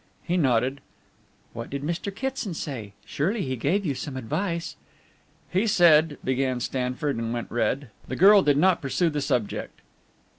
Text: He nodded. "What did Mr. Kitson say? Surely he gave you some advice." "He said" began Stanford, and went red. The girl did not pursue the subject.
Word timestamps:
He 0.23 0.35
nodded. 0.35 0.81
"What 1.53 1.69
did 1.69 1.83
Mr. 1.83 2.09
Kitson 2.11 2.55
say? 2.55 2.93
Surely 3.05 3.43
he 3.43 3.55
gave 3.55 3.85
you 3.85 3.93
some 3.93 4.17
advice." 4.17 4.75
"He 5.51 5.67
said" 5.67 6.17
began 6.23 6.59
Stanford, 6.59 7.17
and 7.17 7.31
went 7.31 7.51
red. 7.51 7.91
The 8.07 8.15
girl 8.15 8.41
did 8.41 8.57
not 8.57 8.81
pursue 8.81 9.11
the 9.11 9.21
subject. 9.21 9.79